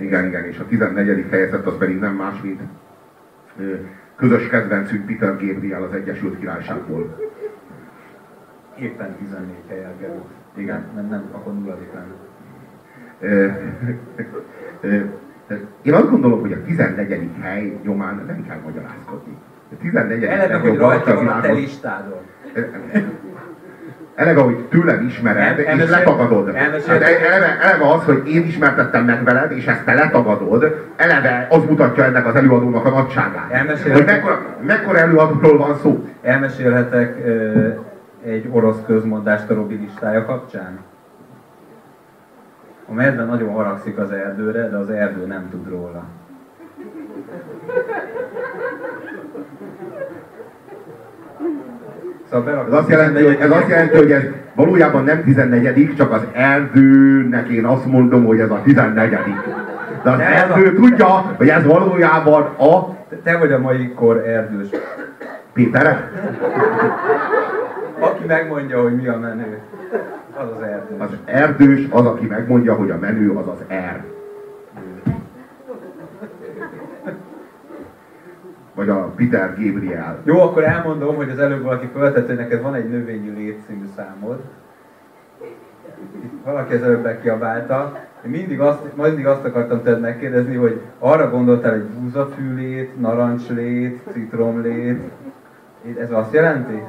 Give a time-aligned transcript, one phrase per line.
[0.00, 1.26] Igen, igen, és a 14.
[1.30, 2.60] fejezet az pedig nem más, mint
[4.16, 7.16] közös kedvencünk Peter Gabriel az Egyesült Királyságból.
[8.78, 10.24] Éppen 14 helyen került.
[10.54, 10.84] Igen.
[10.94, 12.14] Nem, nem, akkor nulladik lenne.
[15.82, 17.30] Én azt gondolom, hogy a 14.
[17.40, 19.36] hely nyomán nem kell magyarázkodni.
[19.72, 20.24] A 14.
[20.24, 22.20] Eleve, hogy rajta van a te listádon.
[24.16, 26.54] Eleve, hogy tőlem ismered, el, és letagadod.
[26.54, 31.64] Hát eleve, eleve az, hogy én ismertettem meg veled, és ezt te letagadod, eleve az
[31.64, 33.50] mutatja ennek az előadónak a nagyságát.
[33.92, 36.08] Hogy mekkora, mekkora előadóról van szó.
[36.22, 37.68] Elmesélhetek ö,
[38.24, 40.78] egy orosz közmondást a Robi listája kapcsán?
[42.88, 46.04] A medve nagyon haragszik az erdőre, de az erdő nem tud róla.
[52.66, 54.22] Ez azt, jelenti, hogy, ez azt jelenti, hogy ez
[54.54, 59.10] valójában nem 14 csak az erdőnek én azt mondom, hogy ez a 14
[60.02, 60.18] De az
[60.50, 60.72] a...
[60.74, 62.94] tudja, hogy ez valójában a...
[63.22, 64.68] Te vagy a mai kor erdős.
[65.52, 66.10] Péter?
[67.98, 69.58] Aki megmondja, hogy mi a menő,
[70.36, 70.98] az az erdős.
[70.98, 74.04] Az erdős az, aki megmondja, hogy a menő az az er.
[78.76, 80.18] Vagy a Peter Gabriel.
[80.24, 84.40] Jó, akkor elmondom, hogy az előbb valaki feltett, hogy neked van egy növényi létszínű számod.
[86.44, 87.98] Valaki az előbb megkiabálta.
[88.24, 95.00] Én mindig azt, mindig azt akartam tőled megkérdezni, hogy arra gondoltál, hogy búzafűlét, narancslét, citromlét.
[96.00, 96.82] Ez azt jelenti?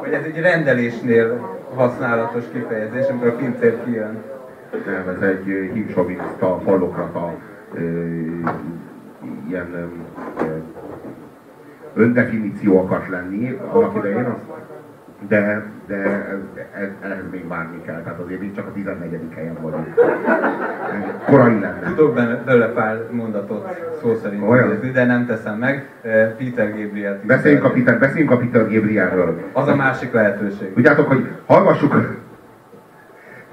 [0.00, 4.22] Vagy ez egy rendelésnél használatos kifejezés, amikor a pincér kijön
[5.16, 7.34] ez egy hívsoviniszta, fallokrata
[9.48, 9.90] ilyen
[11.94, 14.26] öndefiníció akart lenni annak idején,
[15.28, 16.38] de, de ez,
[16.80, 19.18] ez, ehhez még várni kell, tehát azért még csak a 14.
[19.34, 19.94] helyen vagyunk.
[21.26, 21.92] Korai lenne.
[21.96, 24.80] Tudok belőle pár mondatot szó szerint Olyan?
[24.92, 25.88] de nem teszem meg.
[26.38, 27.20] Peter Gabriel.
[27.26, 29.40] Beszéljünk a Peter, beszéljünk a Peter Gabrielről.
[29.52, 30.72] Az a másik lehetőség.
[30.72, 32.23] Tudjátok, hogy hallgassuk,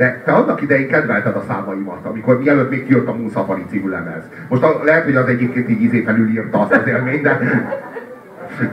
[0.02, 4.24] de te annak idején kedvelted a számaimat, amikor mielőtt még kijött a Moon című lemez.
[4.48, 7.40] Most a, lehet, hogy az egyébként így izé felülírta azt az élményt, de...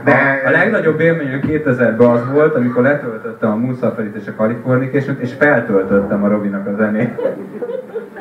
[0.03, 0.41] de...
[0.45, 3.77] A, a legnagyobb élményem 2000-ben az volt, amikor letöltöttem a Moon
[4.21, 7.21] és a californication és feltöltöttem a Robinak a zenét.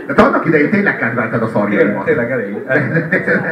[0.06, 2.04] De annak idején tényleg kedvelted a szarjaimat.
[2.04, 2.56] Tényleg, elég.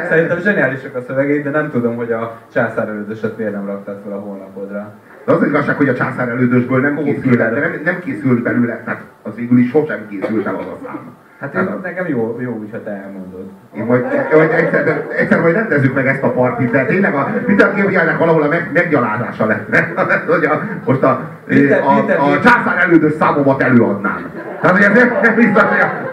[0.08, 2.88] Szerintem zseniálisak a szövegei, de nem tudom, hogy a császár
[3.36, 4.94] miért nem raktad fel a honlapodra.
[5.26, 8.82] De az, az igazság, hogy a császár elődösből nem készült, de nem, nem készült belőle,
[8.84, 11.14] tehát az végül is sosem készült el az a szám.
[11.40, 13.50] Hát én, hát, nekem jó, jó ha te elmondod.
[13.76, 17.74] Én majd, majd egyszer, egyszer majd rendezzük meg ezt a partit, de tényleg a Peter
[17.76, 19.92] Gabrielnek valahol a meg, meggyalázása lenne.
[20.26, 24.30] hogy a, most a, a, a, a császár elődös számomat előadnám.
[24.60, 26.05] Tehát, hogy ez nem, nem biztos, hogy a,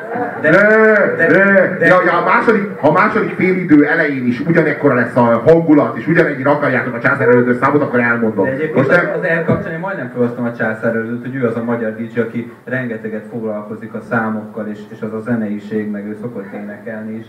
[0.51, 0.57] de,
[1.17, 5.21] de, de, de, ja, ja, a második, a második félidő elején is ugyanekkora lesz a
[5.21, 8.45] hangulat, és ugyanennyire akarjátok a császár elődös számot, akkor elmondom.
[8.45, 11.63] De egyébként Most az, az elkapcsolni majdnem felhoztam a császár elődöt, hogy ő az a
[11.63, 16.53] magyar DJ, aki rengeteget foglalkozik a számokkal, és, és az a zeneiség, meg ő szokott
[16.53, 17.25] énekelni is.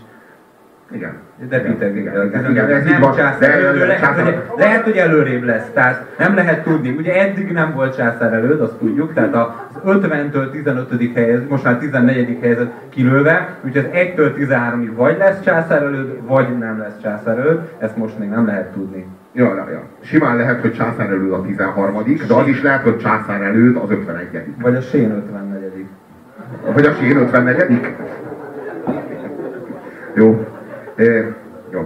[0.91, 1.13] Igen.
[1.49, 5.69] De Peter igen, igen, igen, ez nem császár elő, lehet, hogy, lehet, hogy előrébb lesz,
[5.73, 6.89] tehát nem lehet tudni.
[6.89, 9.47] Ugye eddig nem volt császár előd, azt tudjuk, tehát az
[9.85, 11.11] 50-től 15.
[11.15, 12.37] helyez, most már 14.
[12.41, 17.59] helyezett kilőve, úgyhogy az 1-től 13-ig vagy lesz császár előd, vagy nem lesz császár előd,
[17.77, 19.05] ezt most még nem lehet tudni.
[19.33, 19.81] Ja, ja, ja.
[20.01, 23.91] Simán lehet, hogy császár előd a 13 de az is lehet, hogy császár előd az
[23.91, 25.85] 51 Vagy a Sén 54
[26.73, 27.95] Vagy a Sén 54
[30.13, 30.44] Jó.
[31.71, 31.85] Jó.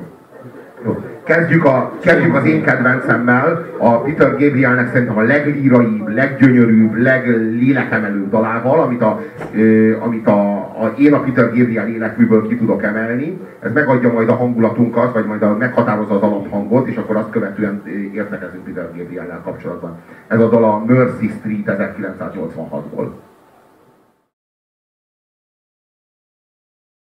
[0.85, 1.03] Jó.
[1.23, 8.79] Kezdjük, a, kezdjük az én kedvencemmel, a Peter Gabrielnek szerintem a leglíraibb, leggyönyörűbb, leglélekemelőbb dalával,
[8.79, 9.21] amit, a,
[9.99, 13.39] amit a, a, én a Peter Gabriel életműből ki tudok emelni.
[13.59, 17.81] Ez megadja majd a hangulatunkat, vagy majd a, meghatározza az alaphangot, és akkor azt követően
[18.13, 19.97] értekezünk Peter Gabriel kapcsolatban.
[20.27, 23.07] Ez a dal a Mercy Street 1986-ból.